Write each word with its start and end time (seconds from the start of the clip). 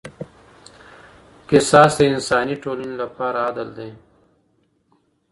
قصاص 1.49 1.91
د 1.99 2.01
انساني 2.13 2.55
ټولني 2.63 2.95
لپاره 3.03 3.37
عدل 3.47 3.69
دی. 3.77 3.91